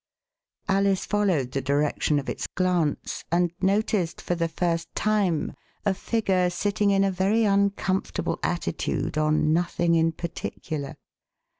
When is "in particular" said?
9.93-10.97